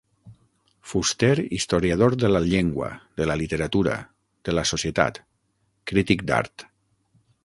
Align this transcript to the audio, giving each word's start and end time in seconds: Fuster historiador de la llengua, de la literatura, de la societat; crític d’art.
Fuster 0.91 1.41
historiador 1.53 2.17
de 2.17 2.31
la 2.31 2.39
llengua, 2.45 2.89
de 3.15 3.27
la 3.27 3.35
literatura, 3.43 3.99
de 4.49 4.57
la 4.61 4.67
societat; 4.71 5.21
crític 5.93 6.25
d’art. 6.33 6.67